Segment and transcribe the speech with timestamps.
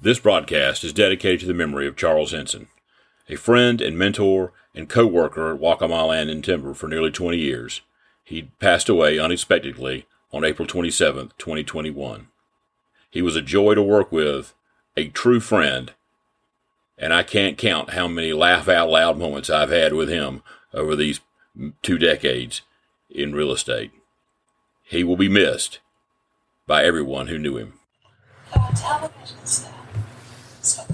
[0.00, 2.68] This broadcast is dedicated to the memory of Charles Henson,
[3.28, 7.36] a friend and mentor and co worker at Waccamaw Land and Timber for nearly 20
[7.36, 7.80] years.
[8.22, 12.28] He passed away unexpectedly on April 27, 2021.
[13.10, 14.54] He was a joy to work with,
[14.96, 15.92] a true friend,
[16.96, 20.94] and I can't count how many laugh out loud moments I've had with him over
[20.94, 21.18] these
[21.82, 22.62] two decades
[23.10, 23.90] in real estate.
[24.84, 25.80] He will be missed
[26.68, 27.72] by everyone who knew him.
[28.76, 29.72] television set.
[30.68, 30.84] So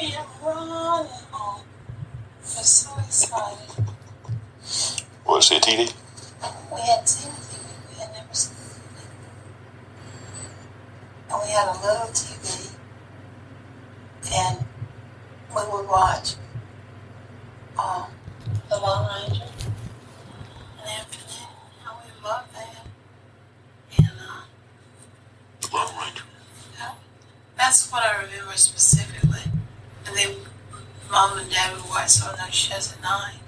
[0.00, 0.14] we.
[0.44, 1.08] We're
[2.44, 3.84] so excited.
[5.26, 5.92] Was it TV?
[6.72, 7.26] We had TV.
[7.90, 9.02] We had never seen TV.
[11.30, 12.76] And we had a little TV.
[14.32, 14.64] And
[15.50, 16.36] we would watch
[17.76, 18.06] um,
[18.70, 19.46] The Lone Ranger.
[20.78, 21.50] And after that,
[21.82, 22.86] how we loved that.
[23.98, 24.42] And uh,
[25.60, 26.24] The Lone Ranger.
[26.78, 26.92] yeah,
[27.90, 29.50] that's what I remember specifically.
[30.06, 30.36] And then
[31.10, 33.40] mom and dad would Southern Night shows at night.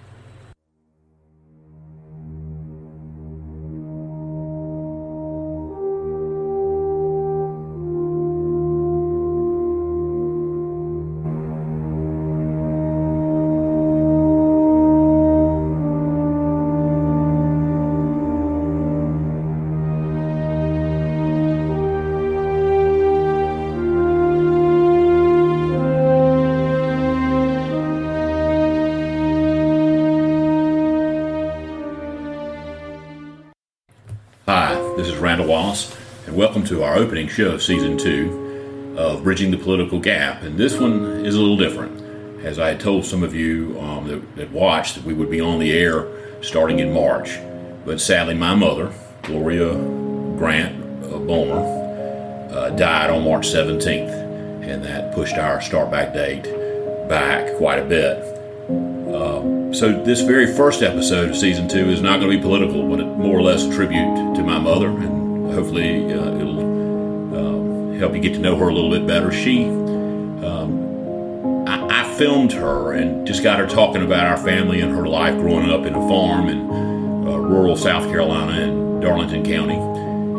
[34.52, 39.22] Hi, this is Randal Wallace, and welcome to our opening show of season two of
[39.22, 40.42] Bridging the Political Gap.
[40.42, 42.44] And this one is a little different.
[42.44, 45.40] As I had told some of you um, that, that watched, that we would be
[45.40, 46.08] on the air
[46.42, 47.38] starting in March.
[47.84, 49.72] But sadly, my mother, Gloria
[50.36, 56.42] Grant uh, Bulmer, uh, died on March 17th, and that pushed our start back date
[57.08, 58.29] back quite a bit.
[59.72, 63.04] So this very first episode of season two is not going to be political, but
[63.04, 66.60] more or less a tribute to my mother, and hopefully uh, it'll
[67.36, 69.30] um, help you get to know her a little bit better.
[69.30, 74.90] She, um, I, I filmed her and just got her talking about our family and
[74.90, 79.76] her life growing up in a farm in uh, rural South Carolina in Darlington County,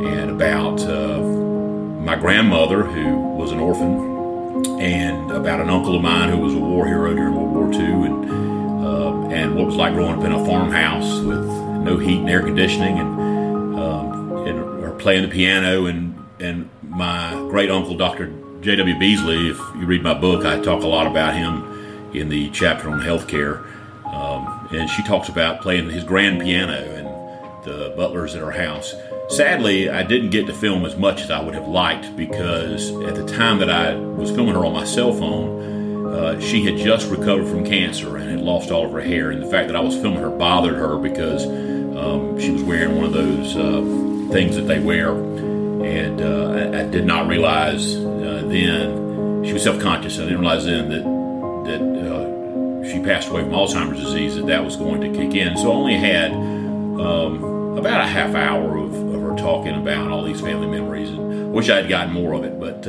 [0.09, 6.27] and about uh, my grandmother who was an orphan, and about an uncle of mine
[6.27, 8.60] who was a war hero during World War II, and
[8.91, 11.45] uh, and what was like growing up in a farmhouse with
[11.83, 17.31] no heat and air conditioning, and, um, and or playing the piano, and and my
[17.49, 18.33] great uncle, Dr.
[18.61, 18.99] J.W.
[18.99, 19.49] Beasley.
[19.49, 22.99] If you read my book, I talk a lot about him in the chapter on
[22.99, 23.65] healthcare,
[24.05, 27.07] um, and she talks about playing his grand piano and
[27.63, 28.93] the butlers at her house.
[29.29, 33.15] Sadly, I didn't get to film as much as I would have liked because at
[33.15, 35.80] the time that I was filming her on my cell phone,
[36.11, 39.31] uh, she had just recovered from cancer and had lost all of her hair.
[39.31, 42.97] And the fact that I was filming her bothered her because um, she was wearing
[42.97, 45.11] one of those uh, things that they wear.
[45.11, 50.17] And uh, I, I did not realize uh, then, she was self conscious.
[50.19, 51.03] I didn't realize then that,
[51.65, 55.55] that uh, she passed away from Alzheimer's disease, that that was going to kick in.
[55.57, 60.23] So I only had um, about a half hour of, of her talking about all
[60.23, 61.09] these family memories.
[61.09, 62.59] And wish I had gotten more of it.
[62.59, 62.85] But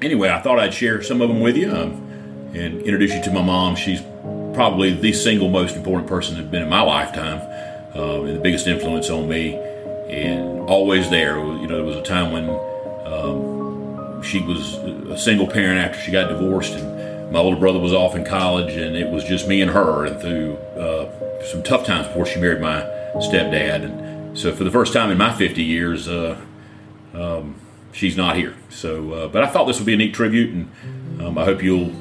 [0.00, 1.92] anyway, I thought I'd share some of them with you um,
[2.54, 3.76] and introduce you to my mom.
[3.76, 4.00] She's
[4.54, 7.40] probably the single most important person that's been in my lifetime
[7.94, 9.54] um, and the biggest influence on me,
[10.08, 11.38] and always there.
[11.38, 12.48] You know, there was a time when
[13.06, 17.92] um, she was a single parent after she got divorced, and my older brother was
[17.92, 20.06] off in college, and it was just me and her.
[20.06, 22.80] And through uh, some tough times before she married my
[23.16, 26.08] stepdad, and so for the first time in my 50 years.
[26.08, 26.40] Uh,
[27.94, 28.54] she's not here.
[28.68, 31.62] So, uh, but I thought this would be a neat tribute, and um, I hope
[31.62, 31.92] you'll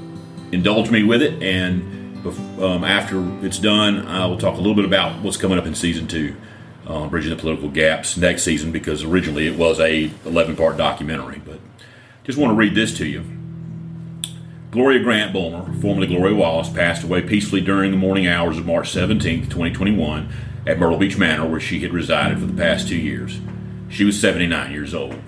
[0.52, 1.42] indulge me with it.
[1.42, 2.26] And
[2.62, 5.76] um, after it's done, I will talk a little bit about what's coming up in
[5.76, 6.36] season two,
[6.88, 11.42] uh, bridging the political gaps next season, because originally it was a 11 part documentary.
[11.46, 11.60] But
[12.24, 13.24] just want to read this to you.
[14.72, 18.92] Gloria Grant Bulmer, formerly Gloria Wallace, passed away peacefully during the morning hours of March
[18.92, 20.34] 17, 2021,
[20.66, 23.40] at Myrtle Beach Manor, where she had resided for the past two years.
[23.90, 25.20] She was 79 years old.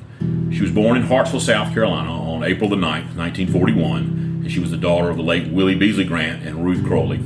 [0.53, 4.71] She was born in Hartsville, South Carolina on April the 9th, 1941, and she was
[4.71, 7.19] the daughter of the late Willie Beasley Grant and Ruth Crowley.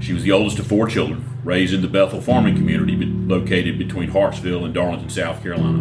[0.00, 4.10] She was the oldest of four children, raised in the Bethel farming community located between
[4.10, 5.78] Hartsville and Darlington, South Carolina.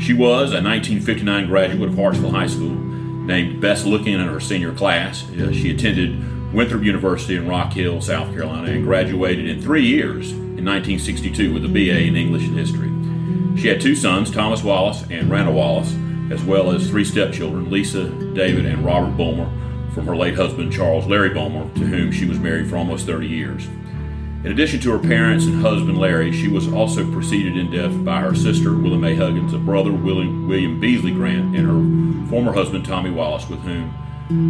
[0.00, 4.72] She was a 1959 graduate of Hartsville High School, named best looking in her senior
[4.72, 5.28] class.
[5.30, 10.32] Uh, she attended Winthrop University in Rock Hill, South Carolina, and graduated in three years
[10.32, 12.88] in 1962 with a BA in English and History.
[13.60, 15.94] She had two sons, Thomas Wallace and Randal Wallace,
[16.30, 19.50] as well as three stepchildren, Lisa, David, and Robert Bulmer,
[19.92, 23.26] from her late husband, Charles Larry Bulmer, to whom she was married for almost 30
[23.26, 23.66] years.
[24.44, 28.22] In addition to her parents and husband Larry, she was also preceded in death by
[28.22, 32.86] her sister, Willa Mae Huggins, a brother, William, William Beasley Grant, and her former husband,
[32.86, 33.94] Tommy Wallace, with whom,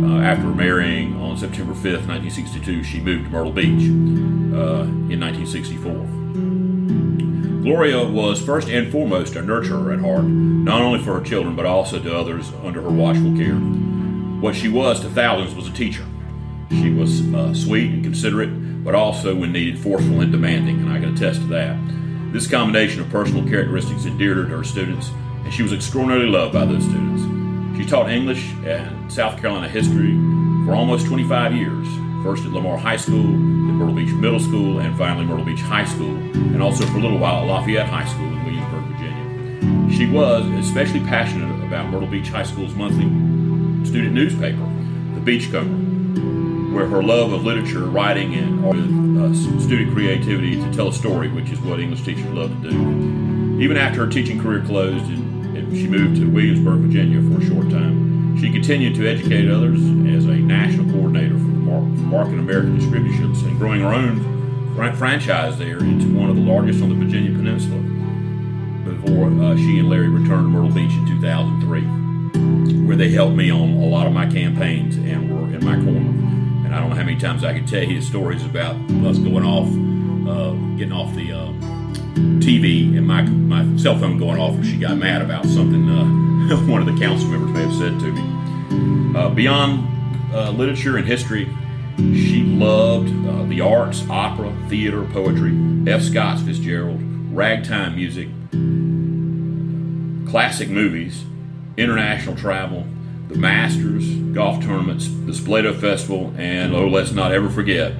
[0.04, 3.90] uh, after marrying on September 5th, 1962, she moved to Myrtle Beach
[4.54, 6.19] uh, in 1964.
[7.62, 11.66] Gloria was first and foremost a nurturer at heart, not only for her children, but
[11.66, 13.54] also to others under her watchful care.
[13.54, 16.04] What she was to thousands was a teacher.
[16.70, 18.50] She was uh, sweet and considerate
[18.84, 21.78] but also, when needed, forceful and demanding, and I can attest to that.
[22.32, 25.10] This combination of personal characteristics endeared her to her students,
[25.44, 27.22] and she was extraordinarily loved by those students.
[27.76, 30.12] She taught English and South Carolina history
[30.64, 31.86] for almost 25 years,
[32.22, 35.84] first at Lamar High School, then Myrtle Beach Middle School, and finally Myrtle Beach High
[35.84, 39.96] School, and also for a little while at Lafayette High School in Williamsburg, Virginia.
[39.96, 43.04] She was especially passionate about Myrtle Beach High School's monthly
[43.84, 44.68] student newspaper,
[45.14, 45.90] The Beachcomber
[46.72, 51.50] where her love of literature, writing, and uh, student creativity to tell a story, which
[51.50, 53.60] is what English teachers love to do.
[53.60, 57.46] Even after her teaching career closed and, and she moved to Williamsburg, Virginia for a
[57.46, 59.80] short time, she continued to educate others
[60.14, 64.30] as a national coordinator for Market American Distributions and growing our own
[64.96, 67.78] franchise there into one of the largest on the Virginia Peninsula
[68.84, 73.50] before uh, she and Larry returned to Myrtle Beach in 2003, where they helped me
[73.50, 76.10] on a lot of my campaigns and were in my corner.
[76.64, 78.74] And I don't know how many times I could tell you stories about
[79.04, 79.68] us going off,
[80.28, 81.52] uh, getting off the uh,
[82.40, 86.56] TV and my, my cell phone going off when she got mad about something uh,
[86.66, 89.18] one of the council members may have said to me.
[89.18, 89.99] Uh, beyond
[90.32, 91.48] uh, literature and history,
[91.96, 95.54] she loved uh, the arts, opera, theater, poetry,
[95.86, 96.02] F.
[96.02, 97.00] Scott Fitzgerald,
[97.32, 98.28] ragtime music,
[100.30, 101.24] classic movies,
[101.76, 102.86] international travel,
[103.28, 107.92] the Masters, golf tournaments, the Spoleto Festival, and oh, let's not ever forget,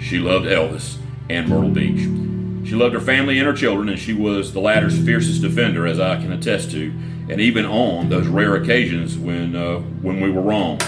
[0.00, 0.96] she loved Elvis
[1.28, 2.08] and Myrtle Beach.
[2.68, 5.98] She loved her family and her children, and she was the latter's fiercest defender, as
[5.98, 6.92] I can attest to,
[7.28, 10.78] and even on those rare occasions when uh, when we were wrong.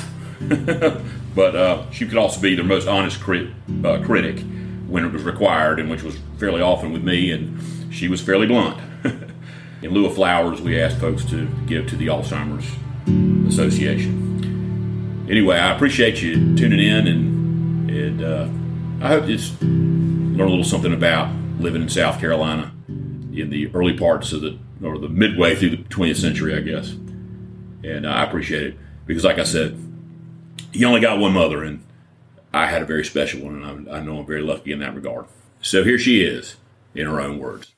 [1.35, 3.49] but uh, she could also be the most honest crit,
[3.85, 4.43] uh, critic
[4.87, 8.47] when it was required, and which was fairly often with me, and she was fairly
[8.47, 8.81] blunt.
[9.83, 12.69] In lieu of flowers, we asked folks to give to the Alzheimer's
[13.49, 15.27] Association.
[15.29, 18.49] Anyway, I appreciate you tuning in, and, and uh,
[19.05, 23.71] I hope you just learn a little something about living in South Carolina in the
[23.75, 26.91] early parts of the or the midway through the 20th century, I guess.
[27.85, 29.79] And uh, I appreciate it because, like I said,
[30.73, 31.83] you only got one mother, and
[32.53, 34.95] I had a very special one, and I, I know I'm very lucky in that
[34.95, 35.27] regard.
[35.63, 36.57] So here she is
[36.95, 37.73] in her own words.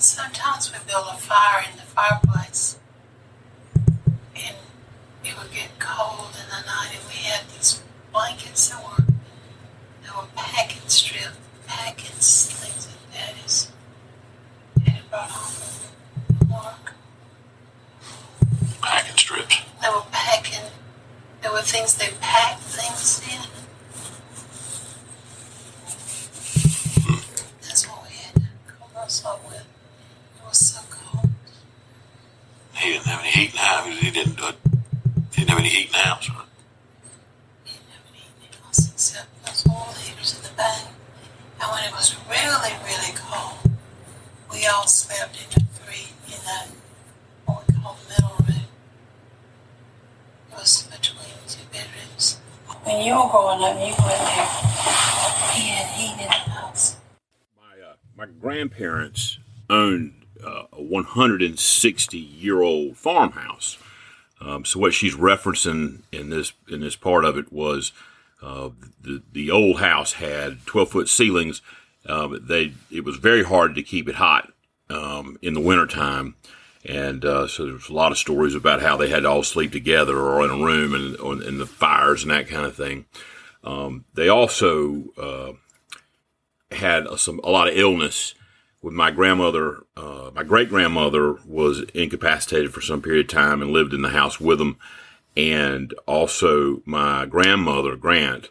[0.00, 2.78] Sometimes we build a fire in the fireplace
[4.36, 4.56] and
[5.24, 7.82] it would get cold in the night and we had these
[8.12, 9.04] blankets that were
[10.04, 11.32] that were packing strip
[11.66, 13.70] packing things that daddy's
[14.84, 15.90] daddy brought home
[16.38, 16.94] from work.
[18.80, 19.60] Packing strips.
[19.82, 20.70] They were packing
[21.42, 23.40] there were things they packed things in.
[27.62, 29.60] That's what we had to cover us up with.
[29.60, 31.30] It was so cold.
[32.74, 33.84] He didn't have any heat now.
[33.84, 34.40] He didn't.
[34.40, 34.52] Uh,
[35.32, 36.18] he didn't have any heat now.
[36.20, 36.32] So.
[37.64, 40.84] We didn't have anything else except those oil heaters in the back.
[41.60, 43.58] And when it was really, really cold,
[44.52, 46.68] we all three in that
[47.46, 48.68] what we call the middle room.
[50.50, 52.38] It was between two bedrooms.
[52.84, 54.48] When you were growing up, you there.
[55.52, 56.96] He the house.
[57.56, 63.78] My uh, my grandparents owned uh, a 160 year old farmhouse.
[64.40, 67.90] Um, so what she's referencing in this in this part of it was
[68.40, 68.70] uh,
[69.00, 71.62] the the old house had 12 foot ceilings.
[72.06, 74.52] Um, they it was very hard to keep it hot
[74.90, 76.36] um, in the wintertime.
[76.84, 79.72] And uh, so there's a lot of stories about how they had to all sleep
[79.72, 83.06] together or in a room and, and the fires and that kind of thing.
[83.64, 85.52] Um, they also uh,
[86.74, 88.34] had some a lot of illness
[88.80, 93.72] with my grandmother, uh, my great grandmother was incapacitated for some period of time and
[93.72, 94.78] lived in the house with them.
[95.36, 98.50] And also my grandmother, Grant,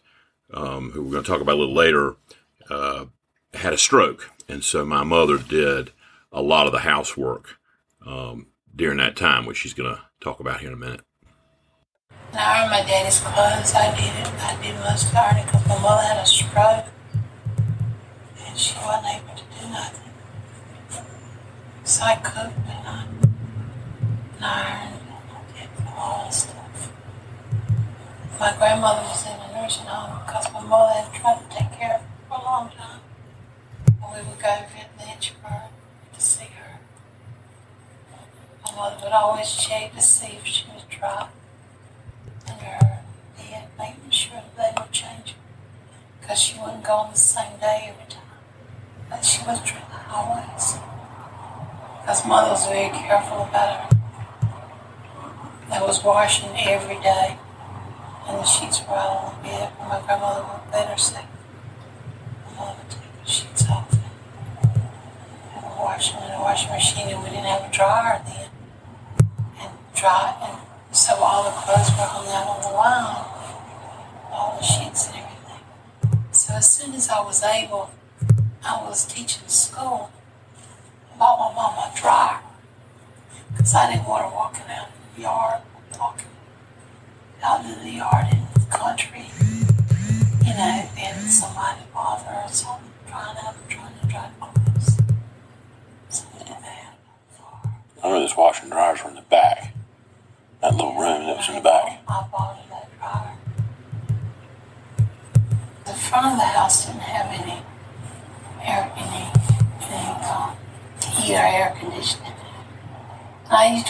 [0.53, 2.15] um, who we're going to talk about a little later,
[2.69, 3.05] uh,
[3.53, 4.31] had a stroke.
[4.47, 5.91] And so my mother did
[6.31, 7.57] a lot of the housework
[8.05, 11.01] um, during that time, which she's going to talk about here in a minute.
[12.31, 13.73] And I earned my daddy's clothes.
[13.73, 14.33] I did it.
[14.43, 16.85] I did most it because my mother had a stroke.
[18.45, 20.07] And she wasn't able to do nothing.
[21.83, 23.05] So I cooked and I,
[24.35, 24.99] and I and
[25.31, 26.91] I did all that stuff.
[28.39, 31.95] My grandmother was in a nursing home because my mother had tried to take care
[31.95, 32.99] of her for a long time.
[33.87, 35.76] And we would go visit Lynchburg to
[36.19, 36.79] see her.
[38.65, 41.27] My mother would always check to see if she was dry
[42.47, 42.99] under her
[43.37, 45.37] bed, making sure that they would change her.
[46.19, 48.21] Because she wouldn't go on the same day every time.
[49.09, 49.81] But she was dry
[50.11, 50.75] always.
[52.01, 53.97] Because mother was very careful about her.
[55.69, 57.37] They was washing every day.
[58.27, 61.25] And the sheets were all on the bed my grandmother would let her sleep.
[62.45, 64.01] My mother would take the sheets off and
[65.87, 68.49] wash them in the washing machine and we didn't have a dryer then.
[69.61, 70.57] And dry and
[70.91, 73.25] so all the clothes were hung out on the line.
[74.29, 76.19] All the sheets and everything.
[76.31, 77.91] So as soon as I was able,
[78.65, 80.11] I was teaching school.
[81.13, 82.39] I bought my mom a dryer.
[83.51, 85.61] Because I didn't want her walking out in the yard,
[85.97, 86.27] walking
[87.41, 89.27] out in the yard in the country.
[90.45, 92.76] You know, and somebody bother her or something,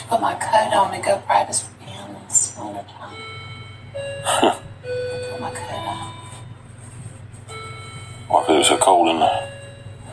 [0.08, 3.16] put my coat on to go practice for piano in the wintertime.
[4.26, 4.60] I
[5.32, 6.14] put my coat on.
[8.28, 9.50] Why, 'cause it was so cold in there.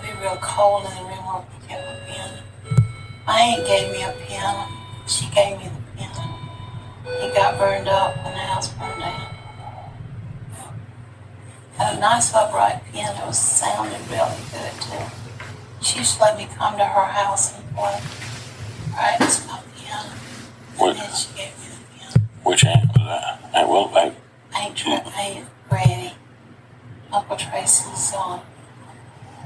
[0.03, 2.39] It'd be real cold in the room where we kept my piano.
[3.27, 4.67] My aunt gave me a piano.
[5.07, 6.25] She gave me the piano.
[7.07, 9.27] It got burned up when the house burned down.
[11.77, 13.29] Had a nice upright piano.
[13.29, 15.07] It sounded really good too.
[15.83, 18.01] She used to let me come to her house and play,
[18.93, 20.11] practice my piano.
[20.76, 20.91] What?
[20.91, 22.26] And then she gave me the piano.
[22.43, 23.50] Which aunt was that?
[23.55, 24.17] Aunt Willoughby.
[24.57, 26.12] Aunt, Tra- Aunt Grady,
[27.12, 28.41] Uncle Tracy's um,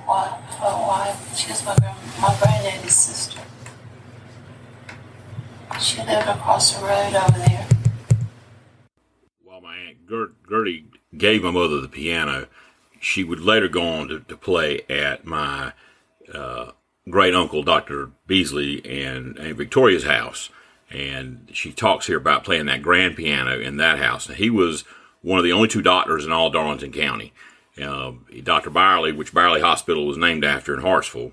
[0.07, 1.37] wife, well, wife.
[1.37, 3.41] She was my grand, my granddaddy's sister.
[5.81, 7.67] She lived across the road over there.
[9.45, 12.49] While my aunt Gert, Gertie gave my mother the piano,
[13.01, 15.73] she would later go on to, to play at my
[16.35, 16.73] uh,
[17.11, 18.11] great uncle Dr.
[18.27, 20.51] Beasley and Aunt Victoria's house,
[20.91, 24.27] and she talks here about playing that grand piano in that house.
[24.27, 24.85] And he was
[25.23, 27.33] one of the only two doctors in all Darlington County.
[27.81, 28.13] Uh,
[28.43, 28.71] Dr.
[28.71, 31.33] Byerly, which Byerly Hospital was named after in Hartsville,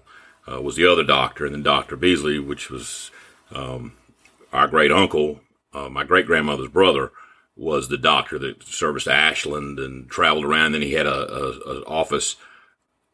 [0.52, 1.96] uh, was the other doctor, and then Dr.
[1.96, 3.10] Beasley, which was
[3.52, 3.94] um,
[4.54, 5.42] our great uncle,
[5.74, 7.12] uh, my great grandmother's brother,
[7.56, 10.74] was the doctor that serviced Ashland and traveled around.
[10.74, 12.36] Then he had a, a, a office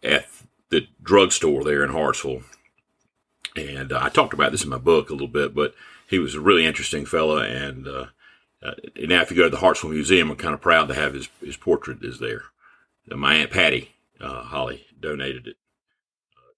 [0.04, 0.26] at
[0.72, 2.42] the drugstore there in Hartsville.
[3.56, 5.76] And uh, I talked about this in my book a little bit, but
[6.08, 7.44] he was a really interesting fella.
[7.44, 8.06] And uh,
[8.64, 11.14] uh, now, if you go to the Hartsville Museum, I'm kind of proud to have
[11.14, 12.44] his, his portrait is there.
[13.12, 15.58] Uh, my aunt Patty uh, Holly donated it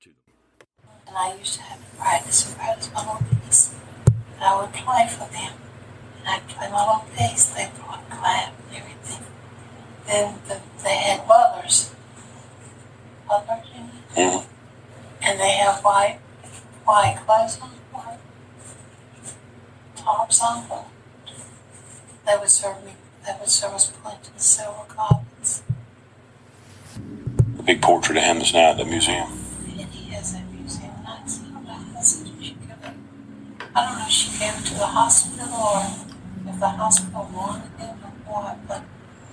[0.01, 0.17] to them.
[1.07, 3.75] And I used to have practice and practice my little piece.
[4.35, 5.53] And I would play for them.
[6.19, 7.45] And I'd play my little piece.
[7.49, 9.25] They would clap and everything.
[10.05, 11.95] Then the, they had butlers.
[13.27, 13.92] Butlers, you know?
[14.15, 14.45] Mhm.
[15.21, 16.19] And they have white,
[16.85, 18.19] white clothes on, white
[19.95, 20.65] tops on,
[22.25, 22.93] they would serve me,
[23.25, 25.63] they would serve us plenty of silver coffins.
[27.57, 29.27] The big portrait of him is now at the museum.
[29.67, 32.23] And he has that museum nights and nights.
[32.39, 32.57] She.
[33.75, 35.81] I don't know if she gave it to the hospital or
[36.53, 37.95] if the hospital wanted it
[38.27, 38.83] or what, but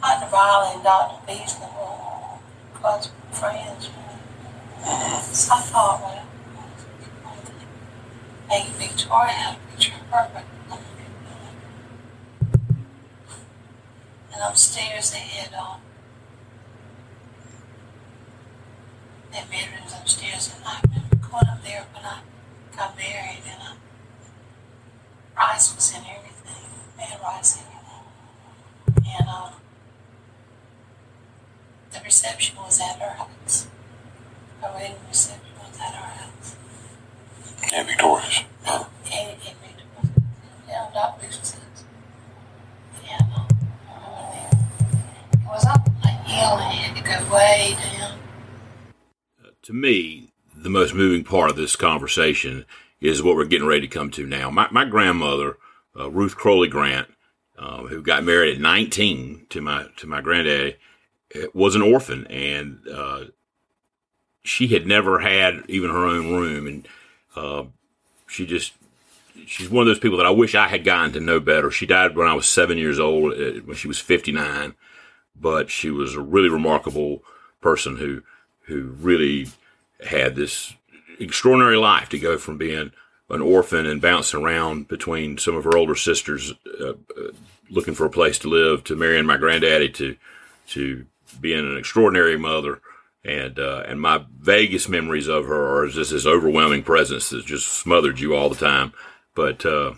[0.00, 0.30] Dr.
[0.30, 1.26] Byerly and Dr.
[1.26, 2.38] Beasley were
[2.74, 3.84] close friends.
[3.86, 3.90] So
[4.84, 6.26] I thought, well,
[8.48, 10.44] maybe Victoria picture but
[14.32, 15.80] and upstairs they had um,
[19.32, 22.20] their bedrooms upstairs, and I remember going up there when I
[22.76, 23.74] got married, and uh,
[25.36, 26.36] rice was in everything.
[26.96, 29.52] Had rice in everything, and um,
[31.92, 33.66] the reception was at her house.
[34.60, 36.56] Her wedding reception was at her house.
[37.72, 38.44] Aunt Victoria's.
[38.66, 40.10] And, and, and Victor was
[40.68, 41.84] down Doc Beasley's house.
[43.10, 43.48] And um,
[43.88, 45.40] I remember then.
[45.40, 48.18] It was up on a hill, and had to go way down.
[49.62, 52.66] to me, the most moving part of this conversation
[53.00, 54.50] is what we're getting ready to come to now.
[54.50, 55.56] My, my grandmother,
[55.98, 57.08] uh, Ruth Crowley Grant,
[57.58, 60.76] uh, who got married at 19 to my to my granddaddy,
[61.34, 63.24] uh, was an orphan, and uh,
[64.42, 66.88] she had never had even her own room, and
[67.36, 67.64] uh,
[68.26, 68.72] she just
[69.46, 71.70] she's one of those people that I wish I had gotten to know better.
[71.70, 74.74] She died when I was seven years old, uh, when she was 59,
[75.38, 77.22] but she was a really remarkable
[77.60, 78.22] person who
[78.62, 79.48] who really
[80.08, 80.74] had this
[81.18, 82.92] extraordinary life to go from being
[83.28, 86.94] an orphan and bouncing around between some of her older sisters, uh, uh,
[87.68, 90.16] looking for a place to live, to marrying my granddaddy, to
[90.68, 91.06] to
[91.40, 92.80] being an extraordinary mother.
[93.24, 97.68] And uh, and my vaguest memories of her are just this overwhelming presence that just
[97.68, 98.92] smothered you all the time.
[99.34, 99.94] But uh,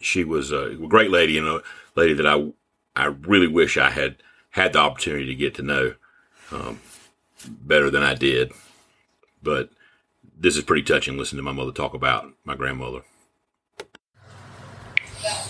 [0.00, 1.62] she was a great lady and a
[1.96, 2.52] lady that I
[2.94, 4.16] I really wish I had
[4.50, 5.94] had the opportunity to get to know
[6.52, 6.80] um,
[7.48, 8.52] better than I did.
[9.42, 9.70] But
[10.38, 11.18] this is pretty touching.
[11.18, 13.02] Listening to my mother talk about my grandmother.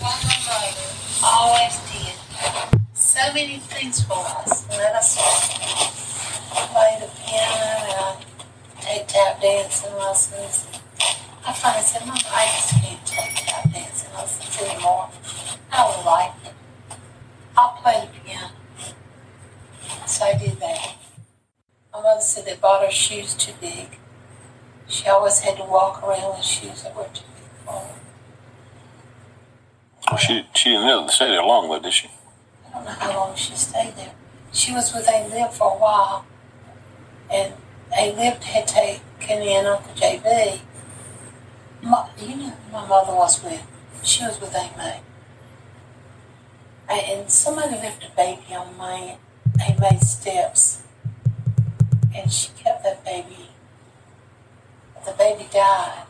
[0.01, 0.73] Mother
[1.23, 2.15] always did
[2.93, 4.67] so many things for us.
[4.69, 5.88] Let us
[6.49, 8.19] play the piano and
[8.77, 10.67] I take tap dancing lessons.
[11.45, 15.09] I finally said, Mom, I just can't take tap dancing lessons anymore.
[15.71, 16.53] I would like it.
[17.57, 18.51] I'll play the piano.
[20.05, 20.95] So I did that.
[21.93, 23.97] My mother said they bought her shoes too big.
[24.87, 27.95] She always had to walk around with shoes that were too big for her.
[30.09, 32.09] Well, she she didn't stay there long, though, did she?
[32.67, 34.13] I don't know how long she stayed there.
[34.51, 36.25] She was with A Lib for a while,
[37.31, 37.53] and
[37.97, 40.59] A Lib had taken in Uncle JB.
[41.81, 43.65] My, you know who my mother was with?
[44.03, 45.01] She was with A May.
[46.89, 49.17] And somebody left a baby on my
[49.67, 50.81] A May steps,
[52.15, 53.49] and she kept that baby.
[55.05, 56.05] The baby died,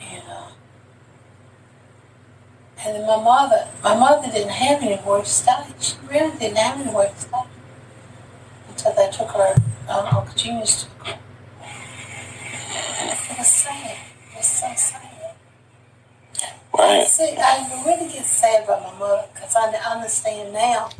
[0.00, 0.48] and uh,
[2.84, 5.52] and then my mother, my mother didn't have anywhere to stay.
[5.78, 7.45] She really didn't have anywhere to stay
[8.86, 9.54] until they took her.
[9.88, 11.18] Um, Uncle Junior's took her.
[13.30, 13.96] It was sad.
[14.32, 15.02] It was so sad.
[16.74, 17.06] I, Right.
[17.06, 20.90] see, I really get sad about my mother because I understand now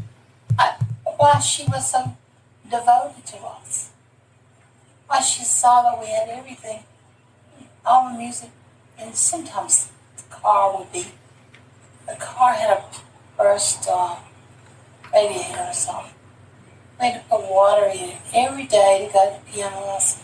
[0.59, 2.17] I, why she was so
[2.65, 3.91] devoted to us.
[5.07, 6.83] Why she saw that we had everything,
[7.85, 8.51] all the music,
[8.99, 11.05] and sometimes the car would be
[12.07, 12.85] the car had a
[13.37, 14.17] burst uh,
[15.13, 16.16] radiator or something.
[16.99, 20.23] We had to put water in it every day to go to the piano lesson.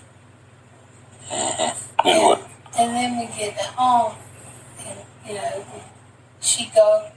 [1.30, 2.42] Then And,
[2.78, 4.14] and then we get home,
[4.84, 5.64] and you know,
[6.40, 7.08] she'd go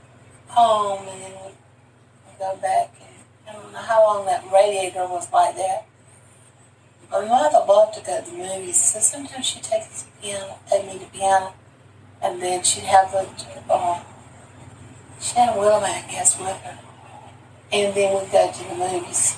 [0.47, 2.93] home, and then we go back.
[2.99, 3.15] And
[3.49, 5.87] I don't know how long that radiator was like that.
[7.11, 10.59] My mother loved to go to the movies, so sometimes she'd take us to piano,
[10.69, 11.53] take me to piano,
[12.21, 13.27] and then she'd have the
[13.73, 14.03] uh,
[15.19, 16.77] she had a Willamette guest with her.
[17.71, 19.37] And then we'd go to the movies.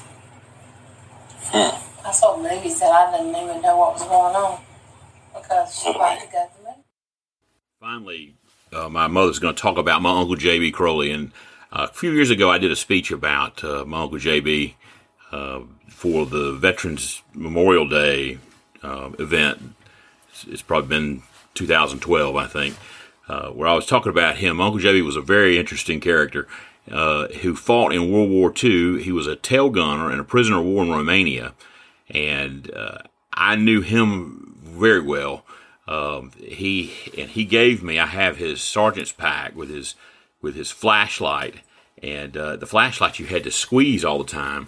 [1.54, 4.62] I saw movies that I didn't even know what was going on
[5.34, 6.84] because she liked to go to the movies.
[7.80, 8.36] Finally,
[8.74, 10.72] uh, my mother's going to talk about my uncle J.B.
[10.72, 11.12] Crowley.
[11.12, 11.32] And
[11.72, 14.76] uh, a few years ago, I did a speech about uh, my uncle J.B.
[15.32, 18.40] Uh, for the Veterans Memorial Day
[18.84, 19.76] uh, event.
[20.30, 22.76] It's, it's probably been 2012, I think,
[23.28, 24.62] uh, where I was talking about him.
[24.62, 25.02] Uncle J.B.
[25.02, 26.48] was a very interesting character
[26.92, 29.02] uh, who fought in World War II.
[29.04, 31.54] He was a tail gunner and a prisoner of war in Romania.
[32.10, 33.00] And uh,
[33.34, 35.44] I knew him very well.
[35.88, 37.98] Um, he and he gave me.
[38.00, 39.96] I have his sergeant's pack with his
[40.42, 41.62] with his flashlight,
[42.04, 44.68] and uh, the flashlight you had to squeeze all the time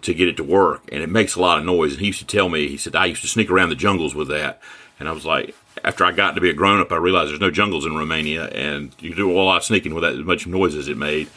[0.00, 1.92] to get it to work, and it makes a lot of noise.
[1.92, 4.14] And he used to tell me, he said, I used to sneak around the jungles
[4.14, 4.60] with that,
[5.00, 7.40] and I was like, after I got to be a grown up, I realized there's
[7.40, 10.46] no jungles in Romania, and you do a lot of sneaking with that as much
[10.46, 11.28] noise as it made.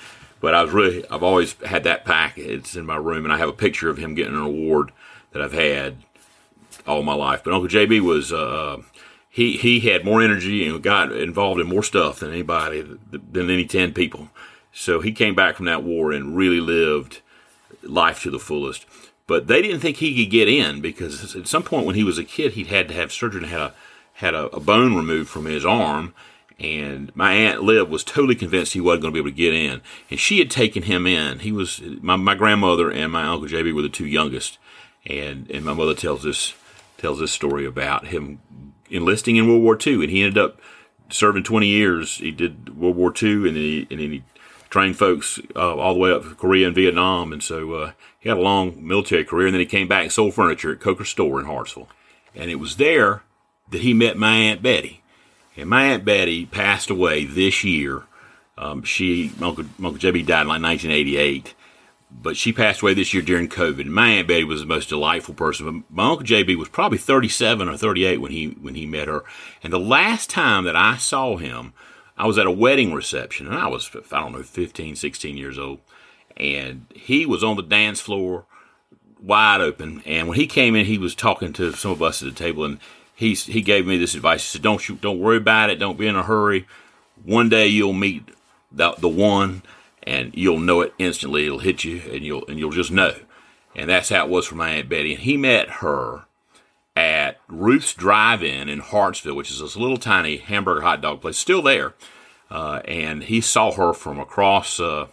[0.43, 2.37] But I was really, I've always had that pack.
[2.37, 4.91] It's in my room, and I have a picture of him getting an award
[5.31, 5.95] that I've had
[6.85, 7.45] all my life.
[7.45, 8.81] But Uncle JB was uh,
[9.29, 13.63] he he had more energy and got involved in more stuff than anybody than any
[13.63, 14.31] ten people.
[14.73, 17.21] So he came back from that war and really lived
[17.81, 18.85] life to the fullest.
[19.27, 22.17] But they didn't think he could get in because at some point when he was
[22.17, 23.73] a kid, he'd had to have surgery and had a
[24.15, 26.13] had a, a bone removed from his arm.
[26.59, 29.53] And my aunt Liv was totally convinced he wasn't going to be able to get
[29.53, 31.39] in, and she had taken him in.
[31.39, 34.59] He was my, my grandmother and my uncle JB were the two youngest,
[35.05, 36.53] and and my mother tells this
[36.97, 38.39] tells this story about him
[38.89, 40.61] enlisting in World War II, and he ended up
[41.09, 42.17] serving 20 years.
[42.17, 44.23] He did World War II, and he and then he
[44.69, 48.29] trained folks uh, all the way up to Korea and Vietnam, and so uh, he
[48.29, 49.47] had a long military career.
[49.47, 51.89] And then he came back and sold furniture at Coker's store in Hartsville,
[52.35, 53.23] and it was there
[53.69, 55.02] that he met my Aunt Betty.
[55.55, 58.03] And my Aunt Betty passed away this year.
[58.57, 61.53] Um, she, Uncle, Uncle JB died in like 1988,
[62.11, 63.81] but she passed away this year during COVID.
[63.81, 65.65] And my Aunt Betty was the most delightful person.
[65.65, 69.23] But my Uncle JB was probably 37 or 38 when he, when he met her.
[69.63, 71.73] And the last time that I saw him,
[72.17, 75.57] I was at a wedding reception and I was, I don't know, 15, 16 years
[75.57, 75.79] old.
[76.37, 78.45] And he was on the dance floor
[79.23, 80.03] wide open.
[80.05, 82.65] And when he came in, he was talking to some of us at the table,
[82.65, 82.79] and
[83.23, 84.41] he he gave me this advice.
[84.43, 85.79] He said, "Don't you don't worry about it.
[85.79, 86.67] Don't be in a hurry.
[87.23, 88.29] One day you'll meet
[88.71, 89.63] the the one,
[90.03, 91.45] and you'll know it instantly.
[91.45, 93.15] It'll hit you, and you'll and you'll just know."
[93.75, 95.13] And that's how it was for my aunt Betty.
[95.13, 96.25] And he met her
[96.95, 101.63] at Ruth's Drive-In in Hartsville, which is this little tiny hamburger hot dog place, still
[101.63, 101.93] there.
[102.51, 105.07] Uh, and he saw her from across uh,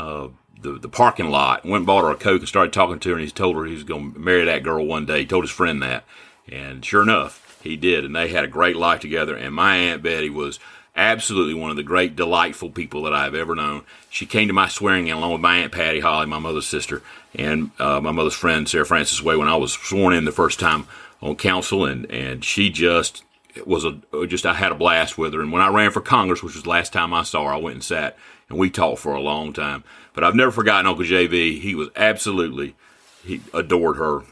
[0.00, 0.28] uh,
[0.60, 3.14] the, the parking lot, went and bought her a Coke and started talking to her.
[3.14, 5.20] And he told her he was going to marry that girl one day.
[5.20, 6.04] He told his friend that.
[6.50, 8.04] And sure enough, he did.
[8.04, 9.36] And they had a great life together.
[9.36, 10.58] And my Aunt Betty was
[10.96, 13.84] absolutely one of the great, delightful people that I've ever known.
[14.10, 17.02] She came to my swearing in along with my Aunt Patty Holly, my mother's sister,
[17.34, 20.60] and uh, my mother's friend, Sarah Frances Way, when I was sworn in the first
[20.60, 20.86] time
[21.20, 21.84] on council.
[21.84, 23.24] And, and she just
[23.66, 25.40] was a, just, I had a blast with her.
[25.40, 27.56] And when I ran for Congress, which was the last time I saw her, I
[27.56, 28.16] went and sat
[28.48, 29.84] and we talked for a long time.
[30.12, 31.60] But I've never forgotten Uncle JB.
[31.60, 32.76] He was absolutely,
[33.24, 34.22] he adored her.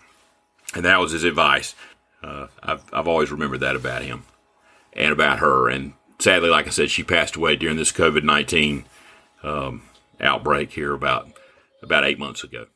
[0.75, 1.75] And that was his advice.
[2.22, 4.24] Uh, I've, I've always remembered that about him
[4.92, 5.68] and about her.
[5.68, 8.85] And sadly, like I said, she passed away during this COVID 19
[9.42, 9.82] um,
[10.20, 11.28] outbreak here about
[11.82, 12.66] about eight months ago.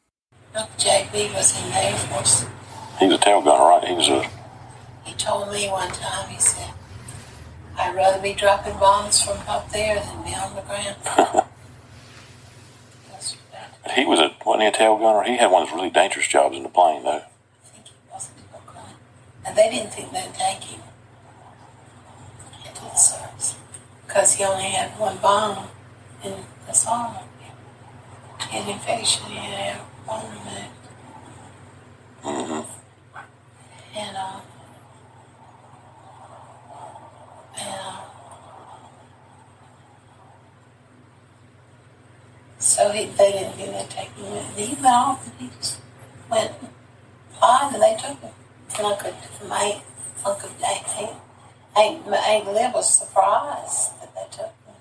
[0.54, 2.46] Uncle JB was in the Air Force.
[2.98, 3.84] He was a tail gunner, right?
[3.84, 4.28] He was a.
[5.04, 6.70] He told me one time, he said,
[7.78, 10.96] I'd rather be dropping bombs from up there than be on the ground.
[13.10, 13.36] That's.
[13.94, 15.22] He was a wasn't he a tail gunner?
[15.22, 17.22] He had one of those really dangerous jobs in the plane, though.
[17.22, 18.90] I think he wasn't a gun.
[19.46, 20.80] And they didn't think they'd take him
[22.66, 23.56] into the service
[24.06, 25.68] because he only had one bomb
[26.24, 26.34] in
[26.66, 27.16] his arm.
[28.38, 30.76] Had infection, he had a bone removed.
[32.22, 33.98] Mm-hmm.
[33.98, 34.40] And, uh,
[37.58, 38.00] and, uh,
[42.58, 44.44] so he, they didn't think they'd take him.
[44.54, 45.80] He went off and he just
[46.30, 46.52] went
[47.40, 48.32] fine and they took him.
[48.78, 49.12] And Uncle,
[49.48, 49.80] my
[50.24, 51.16] Uncle Aunt,
[51.76, 54.74] Aunt, my Aunt Liv was surprised that they took him.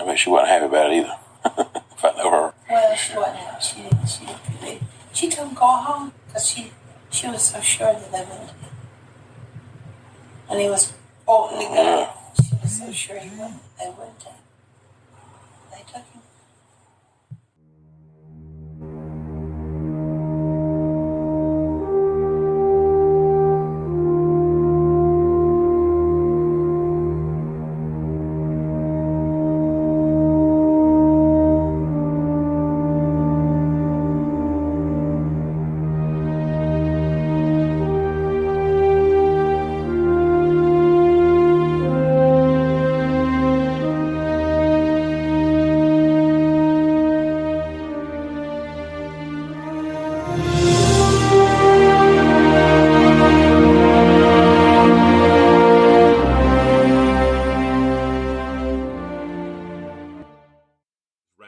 [0.00, 1.16] I bet she wasn't happy about it either.
[1.92, 2.54] if I know her.
[2.70, 3.62] Well, she wasn't happy.
[3.62, 4.82] She didn't, she didn't believe.
[5.12, 6.72] She told him go home because she,
[7.10, 8.50] she was so sure that they wouldn't.
[10.46, 10.94] When he was
[11.26, 12.08] bolting to go,
[12.42, 14.24] she was so sure he wouldn't, they wouldn't.
[15.72, 16.22] They took him.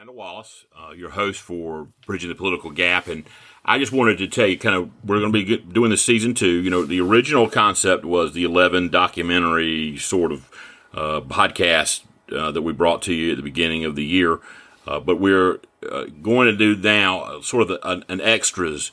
[0.00, 3.24] Randal Wallace, uh, your host for Bridging the Political Gap, and
[3.66, 6.32] I just wanted to tell you, kind of, we're going to be doing this season
[6.32, 6.62] two.
[6.62, 10.48] You know, the original concept was the eleven documentary sort of
[10.94, 14.40] uh, podcast uh, that we brought to you at the beginning of the year,
[14.86, 18.92] uh, but we're uh, going to do now uh, sort of an, an extras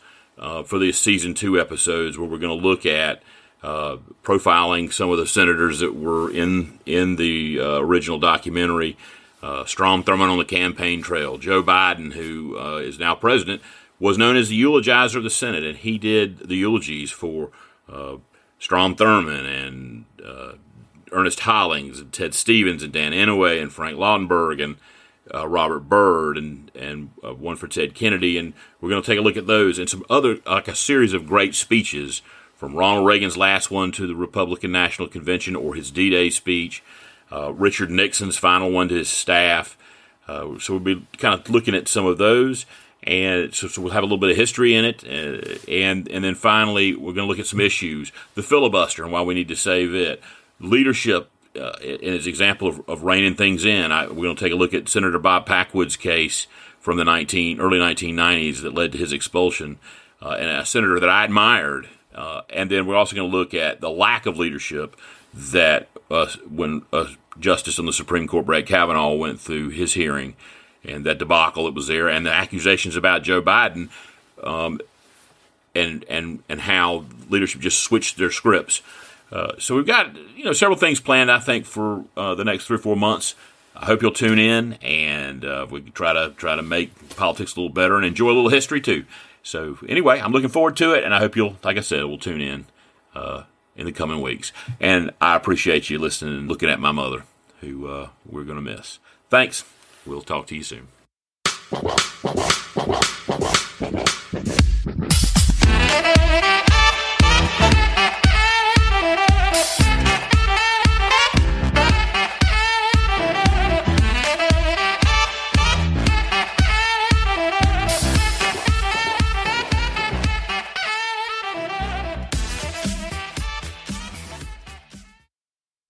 [0.66, 3.24] for these season two episodes, where we're going to look at.
[3.64, 8.98] Profiling some of the senators that were in in the original documentary,
[9.66, 11.38] Strom Thurmond on the campaign trail.
[11.38, 13.62] Joe Biden, who uh, is now president,
[14.00, 17.50] was known as the eulogizer of the Senate, and he did the eulogies for
[17.90, 18.18] uh,
[18.60, 20.54] Strom Thurmond and uh,
[21.12, 24.78] Ernest Hollings and Ted Stevens and Dan Inouye and Frank Lautenberg and
[25.34, 29.20] uh, Robert Byrd and and uh, one for Ted Kennedy, and we're going to take
[29.20, 32.22] a look at those and some other like a series of great speeches
[32.56, 36.84] from Ronald Reagan's last one to the Republican National Convention or his D-Day speech,
[37.32, 39.78] uh, Richard Nixon's final one to his staff.
[40.28, 42.66] Uh, so we'll be kind of looking at some of those,
[43.04, 46.24] and so, so we'll have a little bit of history in it, uh, and and
[46.24, 49.48] then finally we're going to look at some issues, the filibuster and why we need
[49.48, 50.22] to save it,
[50.60, 53.92] leadership uh, in its example of, of reining things in.
[53.92, 56.48] I, we're going to take a look at Senator Bob Packwood's case
[56.80, 59.80] from the 19 early 1990s that led to his expulsion,
[60.22, 61.88] uh, and a senator that I admired.
[62.14, 64.96] Uh, and then we're also going to look at the lack of leadership
[65.38, 65.90] that
[66.50, 66.84] when
[67.40, 70.36] Justice on the Supreme Court Brett Kavanaugh went through his hearing
[70.84, 73.90] and that debacle that was there, and the accusations about Joe Biden,
[74.44, 74.80] um,
[75.76, 78.82] and and and how leadership just switched their scripts.
[79.32, 81.32] Uh, so we've got you know several things planned.
[81.32, 83.36] I think for uh, the next three or four months.
[83.80, 87.56] I hope you'll tune in, and uh, we can try to try to make politics
[87.56, 89.06] a little better and enjoy a little history too.
[89.44, 92.18] So anyway, I'm looking forward to it, and I hope you'll, like I said, we'll
[92.18, 92.66] tune in
[93.14, 93.44] uh,
[93.78, 94.52] in the coming weeks.
[94.80, 97.24] And I appreciate you listening and looking at my mother,
[97.62, 99.00] who uh, we're going to miss.
[99.30, 99.64] Thanks.
[100.06, 100.88] We'll talk to you soon.